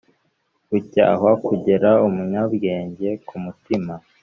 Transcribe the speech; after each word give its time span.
Gucyahwa 0.69 1.31
kugera 1.45 1.89
umunyabwenge 2.07 3.09
ku 3.27 3.35
mutima 3.43 3.93